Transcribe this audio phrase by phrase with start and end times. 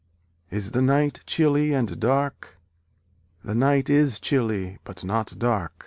[0.49, 2.57] Is the night chilly and dark?
[3.43, 5.73] The night is chilly, but not dark.